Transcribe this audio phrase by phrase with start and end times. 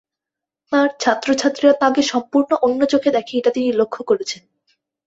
[0.71, 4.41] তাঁর ছাত্রছাত্রীরা তাঁকে সম্পূর্ণ অন্য চোখে দেখে এটা তিনি লক্ষ করেছেন।